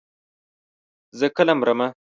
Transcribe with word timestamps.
زه 1.19 1.27
کله 1.37 1.53
مرمه. 1.59 1.87